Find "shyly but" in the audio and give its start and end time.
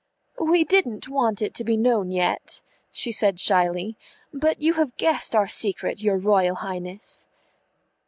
3.39-4.59